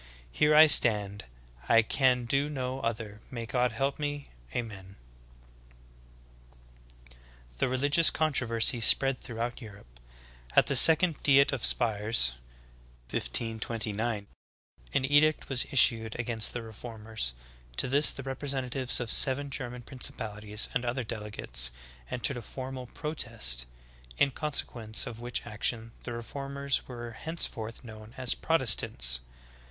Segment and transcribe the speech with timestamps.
[0.31, 1.25] Here I stand,
[1.69, 4.29] I can do no other, may God help me!
[4.51, 4.95] Ameri!"
[7.05, 7.09] 8.
[7.59, 9.99] The religious controversy spread throughout Europe.
[10.55, 12.33] At the Second Diet of Spires
[13.11, 14.25] (1529)
[14.91, 17.35] an edict was issued against the reformers;
[17.77, 21.69] to this the representatives of seven German principalities and other delegates
[22.09, 23.67] entered a formal protest,
[24.17, 29.19] in consequence of which action the reformers were henceforth known as Protestants.